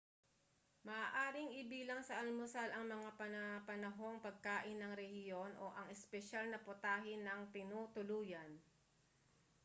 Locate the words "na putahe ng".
6.49-7.41